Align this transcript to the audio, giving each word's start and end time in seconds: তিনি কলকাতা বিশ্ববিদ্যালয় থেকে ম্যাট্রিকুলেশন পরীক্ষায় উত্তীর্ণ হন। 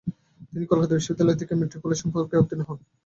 তিনি 0.51 0.65
কলকাতা 0.71 0.93
বিশ্ববিদ্যালয় 0.95 1.39
থেকে 1.41 1.53
ম্যাট্রিকুলেশন 1.59 2.07
পরীক্ষায় 2.13 2.41
উত্তীর্ণ 2.43 2.63
হন। 2.67 2.77